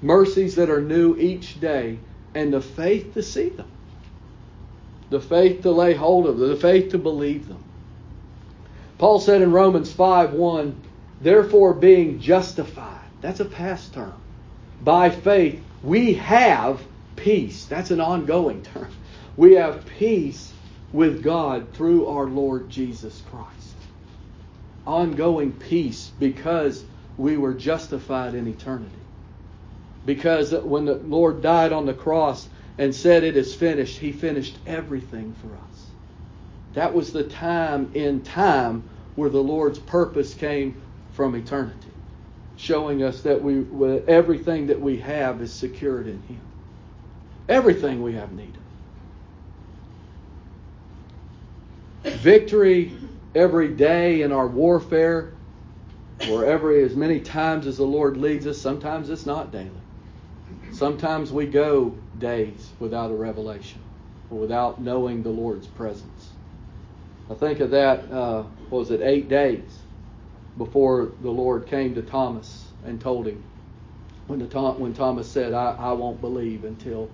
[0.02, 1.98] Mercies that are new each day
[2.34, 3.70] and the faith to see them
[5.10, 7.62] the faith to lay hold of them, the faith to believe them.
[8.98, 10.82] Paul said in Romans 5 1,
[11.20, 14.14] therefore being justified, that's a past term.
[14.82, 16.80] By faith, we have
[17.16, 17.64] peace.
[17.66, 18.88] That's an ongoing term.
[19.36, 20.50] We have peace
[20.94, 23.74] with God through our Lord Jesus Christ.
[24.86, 26.82] Ongoing peace because
[27.18, 28.96] we were justified in eternity.
[30.06, 34.56] Because when the Lord died on the cross, and said, It is finished, he finished
[34.66, 35.86] everything for us.
[36.74, 38.82] That was the time in time
[39.14, 40.80] where the Lord's purpose came
[41.12, 41.90] from eternity,
[42.56, 43.64] showing us that we
[44.06, 46.40] everything that we have is secured in Him.
[47.48, 48.54] Everything we have need
[52.04, 52.12] of.
[52.20, 52.92] Victory
[53.34, 55.32] every day in our warfare,
[56.30, 58.60] or every as many times as the Lord leads us.
[58.60, 59.70] Sometimes it's not daily.
[60.72, 63.80] Sometimes we go days without a revelation
[64.30, 66.30] or without knowing the Lord's presence.
[67.30, 69.78] I think of that, uh, was it eight days
[70.56, 73.42] before the Lord came to Thomas and told him
[74.26, 77.10] when, the when Thomas said, I, I won't believe until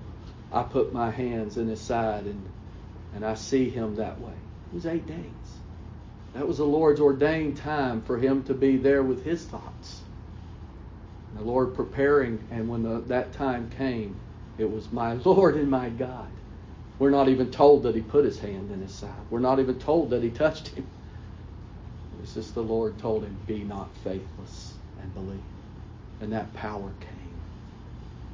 [0.53, 2.49] I put my hands in his side and,
[3.15, 4.33] and I see him that way.
[4.33, 5.17] It was eight days.
[6.35, 10.01] That was the Lord's ordained time for him to be there with his thoughts.
[11.35, 14.19] The Lord preparing, and when the, that time came,
[14.59, 16.33] it was my Lord and my God
[16.99, 19.27] We're not even told that he put his hand in his side.
[19.31, 20.91] We're not even told that he touched him.
[22.21, 25.43] It's just the Lord told him, Be not faithless and believe.
[26.21, 27.43] And that power came.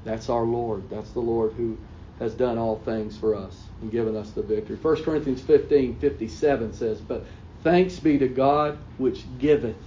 [0.05, 0.91] That's our Lord.
[0.91, 1.79] That's the Lord who
[2.19, 4.77] has done all things for us and given us the victory.
[4.77, 7.27] 1 Corinthians 15 57 says, But
[7.63, 9.85] thanks be to God which giveth.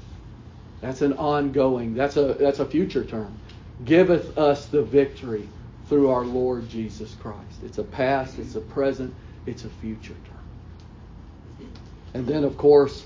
[0.81, 3.41] That's an ongoing, that's a that's a future term.
[3.83, 5.49] Giveth us the victory
[5.91, 7.63] through our Lord Jesus Christ.
[7.65, 9.13] It's a past, it's a present,
[9.45, 11.69] it's a future term.
[12.13, 13.05] And then of course,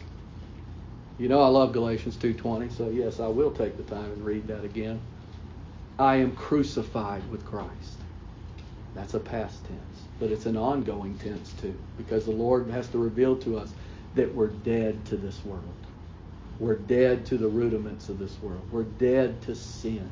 [1.18, 4.46] you know I love Galatians 2:20, so yes, I will take the time and read
[4.50, 5.02] that again.
[5.98, 7.98] I am crucified with Christ.
[8.94, 13.00] That's a past tense, but it's an ongoing tense too, because the Lord has to
[13.00, 13.74] reveal to us
[14.14, 15.64] that we're dead to this world.
[16.60, 18.62] We're dead to the rudiments of this world.
[18.72, 20.08] We're dead to sin.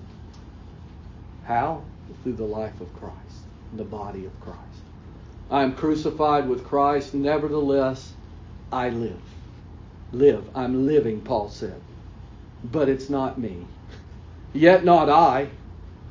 [1.44, 1.84] How?
[2.24, 4.60] Through the life of Christ, the body of Christ.
[5.50, 8.14] I am crucified with Christ, nevertheless,
[8.72, 9.22] I live.
[10.12, 10.50] Live.
[10.56, 11.80] I'm living, Paul said.
[12.72, 13.66] But it's not me.
[14.54, 15.50] Yet not I,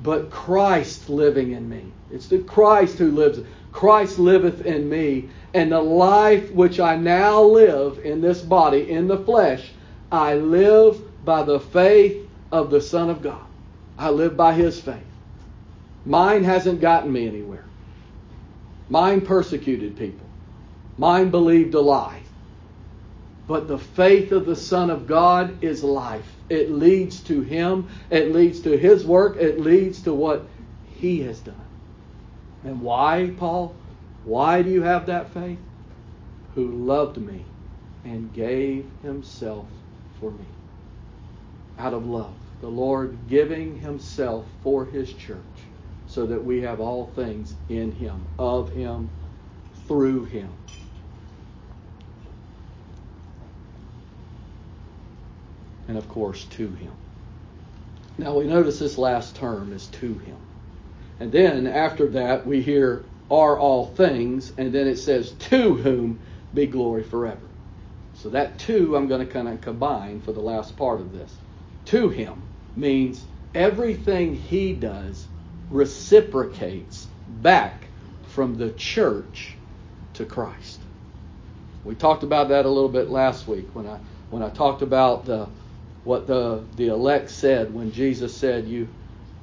[0.03, 1.85] but Christ living in me.
[2.11, 3.41] It's the Christ who lives.
[3.73, 9.09] Christ liveth in me, and the life which I now live in this body, in
[9.09, 9.73] the flesh,
[10.11, 13.45] I live by the faith of the Son of God.
[13.99, 15.12] I live by his faith.
[16.05, 17.65] Mine hasn't gotten me anywhere.
[18.89, 20.27] Mine persecuted people.
[20.99, 22.21] Mine believed a lie.
[23.47, 26.37] But the faith of the Son of God is life.
[26.49, 27.89] It leads to Him.
[28.11, 29.37] It leads to His work.
[29.37, 30.47] It leads to what
[30.97, 31.55] He has done.
[32.65, 33.75] And why, Paul?
[34.25, 35.59] Why do you have that faith?
[36.55, 37.45] Who loved me
[38.05, 39.67] and gave Himself
[40.21, 40.45] for me.
[41.79, 42.35] Out of love.
[42.61, 45.39] The Lord giving Himself for His church
[46.13, 49.09] so that we have all things in Him, of Him,
[49.89, 50.51] through Him.
[55.89, 56.93] And of course, to Him.
[58.19, 60.37] Now we notice this last term is to Him.
[61.19, 66.21] And then after that, we hear are all things, and then it says to whom
[66.53, 67.41] be glory forever.
[68.17, 71.35] So that to I'm going to kind of combine for the last part of this.
[71.87, 72.43] To Him
[72.77, 75.27] means everything He does
[75.73, 77.89] reciprocates back
[78.23, 79.57] from the church
[80.15, 80.81] to Christ.
[81.85, 83.99] We talked about that a little bit last week when I
[84.31, 85.49] when I talked about the
[86.05, 88.89] what the the elect said when Jesus said you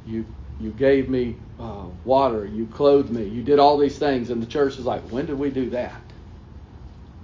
[0.05, 0.25] you
[0.59, 4.47] you gave me uh, water, you clothed me, you did all these things, and the
[4.47, 6.01] church is like, when did we do that?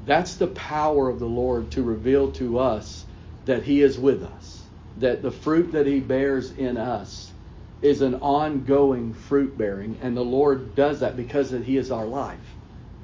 [0.06, 3.06] That's the power of the Lord to reveal to us
[3.46, 4.64] that He is with us,
[4.98, 7.32] that the fruit that He bears in us
[7.82, 12.40] is an ongoing fruit bearing, and the Lord does that because He is our life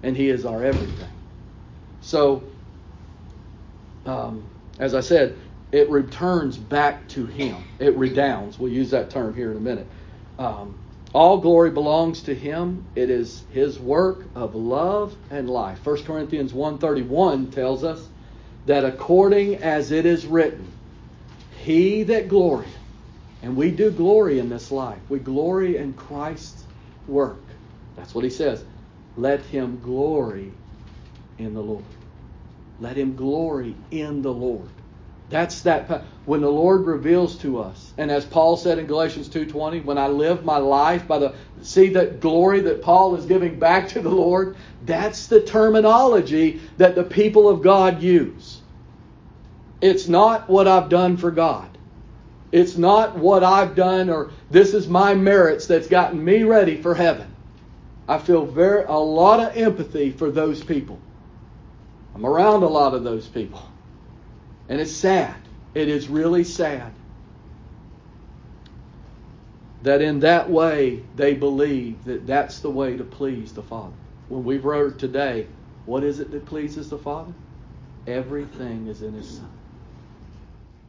[0.03, 1.09] and He is our everything.
[2.01, 2.43] So,
[4.05, 4.43] um,
[4.79, 5.37] as I said,
[5.71, 7.63] it returns back to Him.
[7.79, 8.57] It redounds.
[8.59, 9.87] We'll use that term here in a minute.
[10.39, 10.77] Um,
[11.13, 12.85] all glory belongs to Him.
[12.95, 15.85] It is His work of love and life.
[15.85, 18.07] 1 Corinthians 1.31 tells us
[18.65, 20.67] that according as it is written,
[21.63, 22.80] He that glorieth
[23.41, 25.01] and we do glory in this life.
[25.09, 26.63] We glory in Christ's
[27.07, 27.41] work.
[27.95, 28.63] That's what he says.
[29.17, 30.51] Let him glory
[31.37, 31.83] in the Lord.
[32.79, 34.69] Let him glory in the Lord.
[35.29, 37.93] That's that when the Lord reveals to us.
[37.97, 41.89] And as Paul said in Galatians 2:20, when I live my life by the see
[41.89, 47.03] that glory that Paul is giving back to the Lord, that's the terminology that the
[47.03, 48.59] people of God use.
[49.79, 51.70] It's not what I've done for God.
[52.51, 56.93] It's not what I've done or this is my merits that's gotten me ready for
[56.93, 57.33] heaven.
[58.07, 60.99] I feel very a lot of empathy for those people.
[62.13, 63.63] I'm around a lot of those people.
[64.67, 65.35] And it's sad.
[65.73, 66.91] It is really sad
[69.83, 73.93] that in that way they believe that that's the way to please the Father.
[74.29, 75.47] When we've wrote today,
[75.85, 77.33] what is it that pleases the Father?
[78.07, 79.49] Everything is in His Son.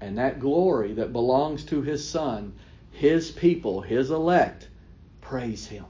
[0.03, 2.53] And that glory that belongs to his son,
[2.90, 4.66] his people, his elect,
[5.20, 5.84] praise him.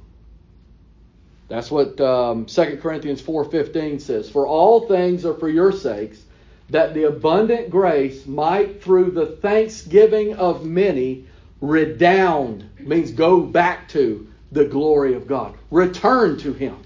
[1.49, 4.29] That's what um, 2 Corinthians 4.15 says.
[4.29, 6.23] For all things are for your sakes,
[6.69, 11.25] that the abundant grace might, through the thanksgiving of many,
[11.63, 15.55] redound, means go back to the glory of God.
[15.71, 16.77] Return to him.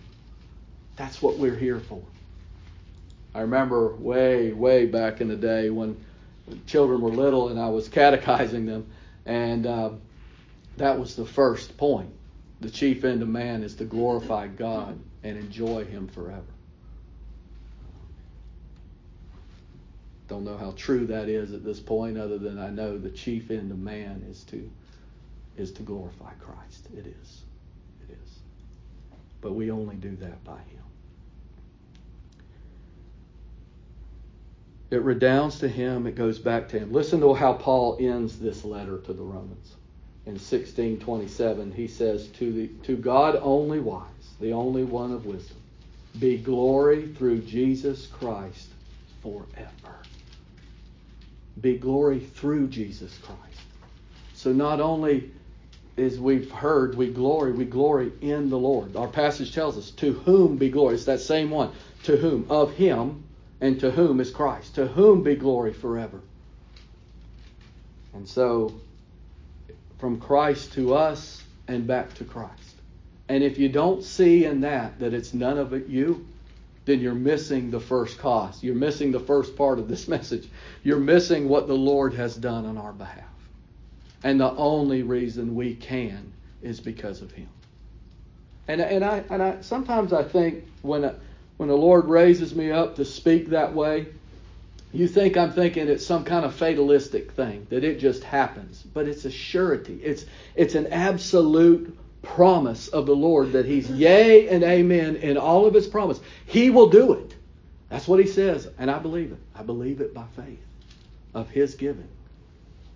[0.95, 2.03] That's what we're here for.
[3.35, 5.97] I remember way, way back in the day when
[6.67, 8.87] children were little and I was catechizing them,
[9.25, 9.91] and uh,
[10.77, 12.11] that was the first point.
[12.61, 16.43] The chief end of man is to glorify God and enjoy Him forever.
[20.29, 23.51] Don't know how true that is at this point, other than I know the chief
[23.51, 24.69] end of man is to
[25.57, 26.89] is to glorify Christ.
[26.97, 27.43] It is.
[28.09, 28.39] It is.
[29.41, 30.86] But we only do that by Him.
[34.91, 36.93] It redounds to Him, it goes back to Him.
[36.93, 39.75] Listen to how Paul ends this letter to the Romans.
[40.27, 44.07] In 1627, he says, To, the, to God only wise,
[44.41, 45.59] the only one of wisdom,
[46.19, 48.69] be glory through Jesus Christ
[49.23, 49.97] forever.
[51.61, 53.61] Be glory through Jesus Christ.
[54.35, 55.31] So not only
[55.97, 58.97] as we've heard, we glory, we glory in the Lord.
[58.97, 60.95] Our passage tells us, to whom be glory.
[60.95, 61.73] It's that same one.
[62.05, 62.47] To whom?
[62.51, 63.25] Of him,
[63.61, 64.75] and to whom is Christ.
[64.77, 66.21] To whom be glory forever.
[68.15, 68.75] And so,
[69.99, 72.53] from Christ to us and back to Christ.
[73.29, 76.27] And if you don't see in that that it's none of it you,
[76.85, 78.63] then you're missing the first cause.
[78.63, 80.49] You're missing the first part of this message.
[80.83, 83.25] You're missing what the Lord has done on our behalf.
[84.23, 86.33] And the only reason we can
[86.63, 87.49] is because of Him.
[88.69, 91.15] And, and, I, and I, sometimes I think when,
[91.57, 94.07] when the Lord raises me up to speak that way,
[94.93, 98.83] you think I'm thinking it's some kind of fatalistic thing, that it just happens.
[98.83, 100.01] But it's a surety.
[100.03, 105.67] It's, it's an absolute promise of the Lord that He's yea and amen in all
[105.67, 106.21] of His promise.
[106.47, 107.35] He will do it.
[107.89, 108.69] That's what He says.
[108.79, 109.39] And I believe it.
[109.55, 110.63] I believe it by faith
[111.35, 112.09] of His giving,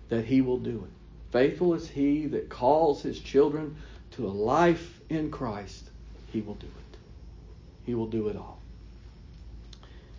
[0.09, 0.91] that He will do it.
[1.31, 3.77] Faithful is he that calls his children
[4.11, 5.89] to a life in Christ.
[6.31, 6.80] He will do it.
[7.85, 8.59] He will do it all.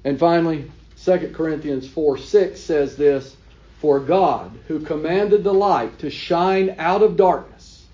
[0.05, 0.71] And finally,
[1.05, 3.37] 2 Corinthians 4 6 says this
[3.81, 7.87] For God, who commanded the light to shine out of darkness,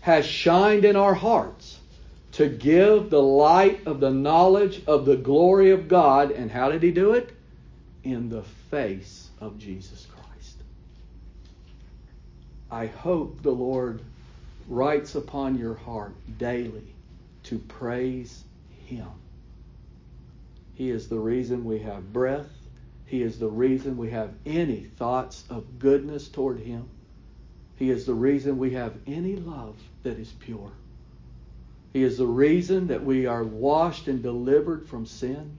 [0.00, 1.78] has shined in our hearts
[2.32, 6.30] to give the light of the knowledge of the glory of God.
[6.30, 7.30] And how did he do it?
[8.02, 10.56] In the face of Jesus Christ.
[12.70, 14.02] I hope the Lord
[14.68, 16.94] writes upon your heart daily
[17.44, 18.43] to praise
[18.84, 19.08] Him.
[20.74, 22.50] He is the reason we have breath.
[23.06, 26.88] He is the reason we have any thoughts of goodness toward Him.
[27.76, 30.72] He is the reason we have any love that is pure.
[31.92, 35.58] He is the reason that we are washed and delivered from sin.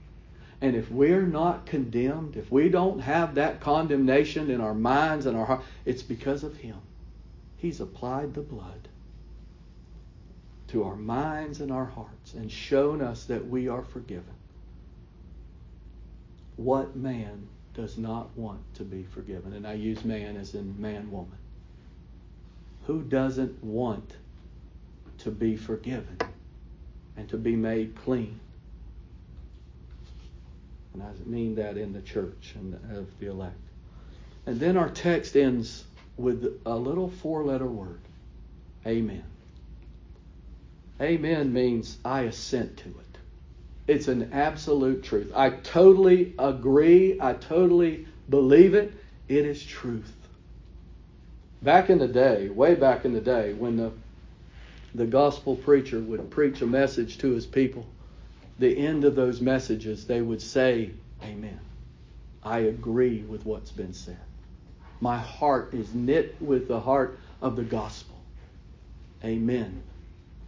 [0.62, 5.38] And if we're not condemned, if we don't have that condemnation in our minds and
[5.38, 6.78] our heart, it's because of Him.
[7.58, 8.90] He's applied the blood
[10.76, 14.34] to our minds and our hearts and shown us that we are forgiven.
[16.58, 19.54] What man does not want to be forgiven?
[19.54, 21.38] And I use man as in man woman.
[22.88, 24.18] Who doesn't want
[25.20, 26.18] to be forgiven
[27.16, 28.38] and to be made clean?
[30.94, 33.56] And I mean that in the church and of the elect.
[34.46, 35.86] And then our text ends
[36.18, 38.02] with a little four letter word
[38.86, 39.24] Amen.
[41.02, 43.18] Amen means I assent to it.
[43.88, 45.32] It's an absolute truth.
[45.36, 47.18] I totally agree.
[47.20, 48.94] I totally believe it.
[49.28, 50.14] It is truth.
[51.62, 53.92] Back in the day, way back in the day, when the
[54.96, 57.86] the gospel preacher would preach a message to his people,
[58.60, 60.92] the end of those messages they would say,
[61.22, 61.60] Amen.
[62.42, 64.20] I agree with what's been said.
[65.02, 68.16] My heart is knit with the heart of the gospel.
[69.24, 69.84] Amen.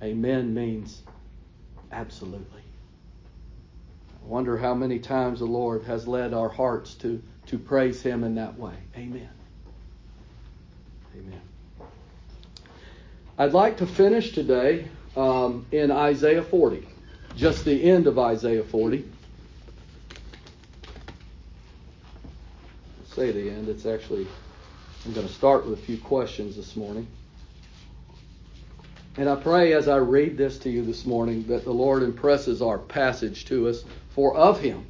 [0.02, 1.02] Amen means
[1.92, 2.62] absolutely.
[4.22, 8.24] I wonder how many times the Lord has led our hearts to, to praise Him
[8.24, 8.76] in that way.
[8.96, 9.30] Amen.
[11.16, 11.42] Amen.
[13.38, 16.88] I'd like to finish today um, in Isaiah 40,
[17.36, 19.06] just the end of Isaiah 40.
[23.18, 23.68] say the end.
[23.68, 24.28] It's actually,
[25.04, 27.08] I'm going to start with a few questions this morning.
[29.18, 32.62] And I pray as I read this to you this morning that the Lord impresses
[32.62, 34.86] our passage to us, for of him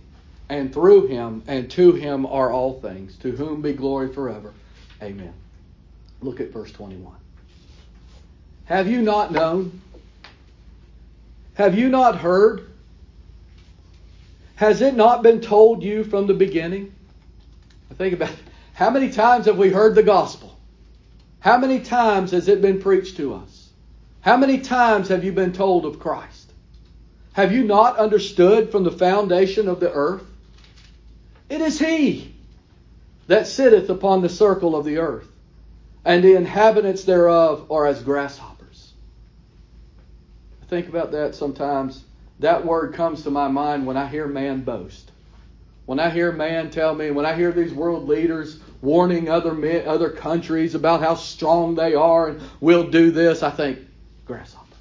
[0.50, 4.54] and through him and to him are all things, to whom be glory forever.
[5.02, 5.34] Amen.
[6.22, 7.16] Look at verse 21.
[8.66, 9.82] Have you not known?
[11.54, 12.70] Have you not heard?
[14.56, 16.94] Has it not been told you from the beginning?
[17.94, 18.40] Think about it.
[18.74, 20.58] How many times have we heard the gospel?
[21.40, 23.67] How many times has it been preached to us?
[24.28, 26.52] How many times have you been told of Christ?
[27.32, 30.22] Have you not understood from the foundation of the earth?
[31.50, 32.36] It is He
[33.28, 35.30] that sitteth upon the circle of the earth,
[36.04, 38.92] and the inhabitants thereof are as grasshoppers.
[40.62, 42.04] I think about that sometimes
[42.42, 45.10] that word comes to my mind when I hear man boast.
[45.86, 49.88] When I hear man tell me, when I hear these world leaders warning other men,
[49.88, 53.87] other countries about how strong they are and we'll do this, I think
[54.28, 54.76] grasshopper.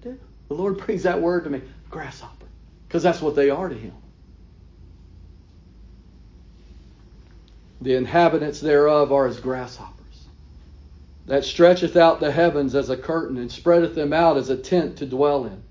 [0.00, 0.18] I do.
[0.48, 2.46] The Lord brings that word to me, grasshopper,
[2.86, 3.94] because that's what they are to Him.
[7.80, 9.96] The inhabitants thereof are as grasshoppers
[11.30, 14.96] that stretcheth out the heavens as a curtain, and spreadeth them out as a tent
[14.96, 15.62] to dwell in,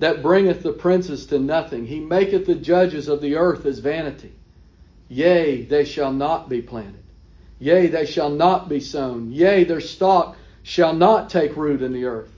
[0.00, 1.86] that bringeth the princes to nothing.
[1.86, 4.32] He maketh the judges of the earth as vanity.
[5.08, 7.04] Yea, they shall not be planted.
[7.60, 9.30] Yea, they shall not be sown.
[9.30, 10.36] Yea, their stalk
[10.66, 12.32] shall not take root in the earth.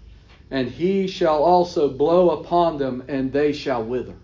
[0.51, 4.17] And he shall also blow upon them, and they shall wither.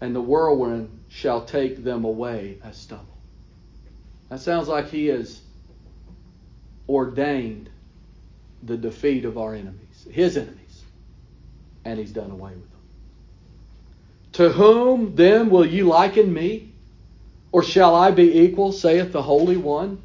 [0.00, 3.04] And the whirlwind shall take them away as stubble.
[4.30, 5.42] That sounds like he has
[6.88, 7.68] ordained
[8.62, 10.84] the defeat of our enemies, his enemies,
[11.84, 12.80] and he's done away with them.
[14.32, 16.72] To whom then will you liken me?
[17.52, 20.02] Or shall I be equal, saith the Holy One?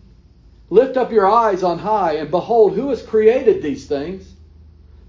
[0.74, 4.34] Lift up your eyes on high, and behold, who has created these things,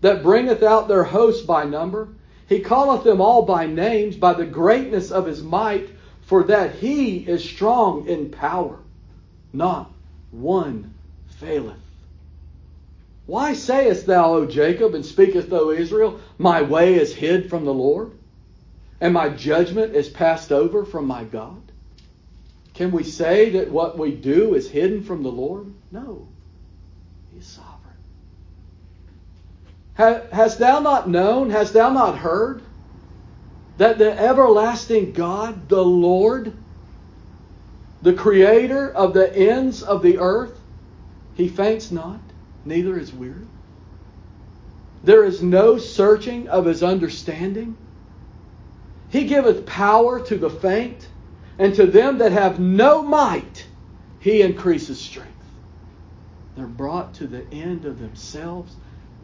[0.03, 2.09] that bringeth out their host by number?
[2.47, 5.89] He calleth them all by names, by the greatness of his might,
[6.21, 8.77] for that he is strong in power.
[9.55, 9.91] Not
[10.33, 10.93] one
[11.29, 11.81] faileth.
[13.25, 17.73] Why sayest thou, O Jacob, and speakest, O Israel, My way is hid from the
[17.73, 18.11] Lord,
[19.01, 21.64] and my judgment is passed over from my God?
[22.75, 25.73] Can we say that what we do is hidden from the Lord?
[25.93, 26.27] No.
[27.33, 27.71] He is sovereign.
[30.33, 32.63] Hast thou not known, hast thou not heard,
[33.79, 36.53] that the everlasting God, the Lord,
[38.03, 40.59] the creator of the ends of the earth,
[41.37, 42.21] he faints not,
[42.65, 43.47] neither is weary.
[45.05, 47.77] There is no searching of his understanding.
[49.11, 51.09] He giveth power to the faint,
[51.59, 53.67] and to them that have no might,
[54.21, 55.31] he increases strength.
[56.57, 58.75] They're brought to the end of themselves.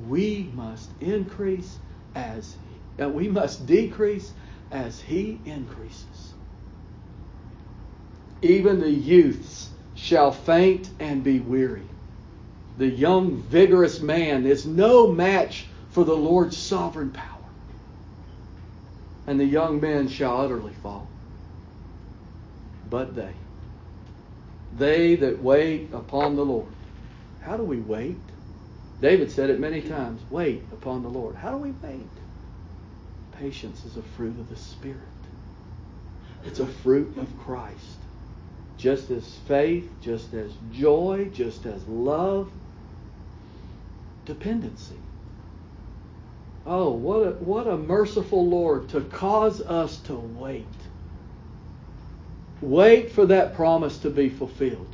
[0.09, 1.79] We must increase
[2.15, 2.57] as
[3.01, 4.33] uh, we must decrease
[4.71, 6.35] as he increases.
[8.43, 11.85] Even the youths shall faint and be weary
[12.81, 17.27] the young, vigorous man is no match for the Lord's sovereign power.
[19.27, 21.07] And the young men shall utterly fall.
[22.91, 23.33] But they,
[24.77, 26.67] they that wait upon the Lord.
[27.43, 28.19] How do we wait?
[29.01, 31.37] David said it many times wait upon the Lord.
[31.37, 32.09] How do we wait?
[33.39, 34.99] Patience is a fruit of the Spirit,
[36.45, 37.97] it's a fruit of Christ.
[38.77, 42.51] Just as faith, just as joy, just as love,
[44.25, 44.97] dependency.
[46.67, 50.65] Oh, what a, what a merciful Lord to cause us to wait.
[52.61, 54.87] Wait for that promise to be fulfilled.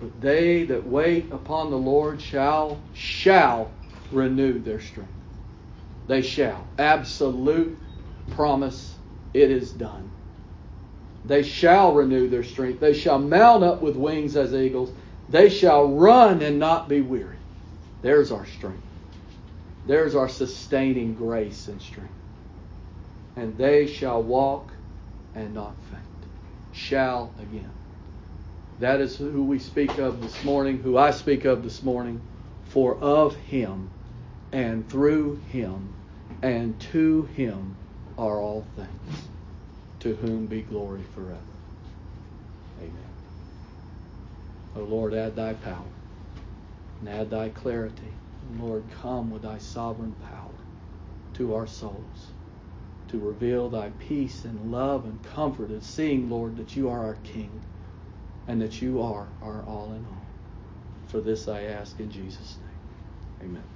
[0.00, 3.70] But they that wait upon the Lord shall shall
[4.10, 5.12] renew their strength.
[6.06, 6.66] They shall.
[6.78, 7.78] Absolute
[8.30, 8.94] promise.
[9.34, 10.10] It is done.
[11.24, 12.80] They shall renew their strength.
[12.80, 14.90] They shall mount up with wings as eagles.
[15.28, 17.36] They shall run and not be weary.
[18.02, 18.82] There's our strength.
[19.86, 22.12] There's our sustaining grace and strength.
[23.34, 24.70] And they shall walk
[25.36, 26.02] and not faint.
[26.72, 27.70] Shall again.
[28.80, 32.20] That is who we speak of this morning, who I speak of this morning.
[32.68, 33.90] For of him
[34.52, 35.94] and through him
[36.42, 37.76] and to him
[38.18, 39.28] are all things,
[40.00, 41.40] to whom be glory forever.
[42.80, 42.92] Amen.
[44.74, 45.84] O Lord, add thy power
[47.00, 48.12] and add thy clarity.
[48.58, 50.52] Lord, come with thy sovereign power
[51.34, 52.32] to our souls
[53.18, 57.16] to reveal thy peace and love and comfort and seeing, Lord, that you are our
[57.24, 57.50] King
[58.46, 60.26] and that you are our all in all.
[61.08, 62.58] For this I ask in Jesus'
[63.40, 63.50] name.
[63.50, 63.75] Amen.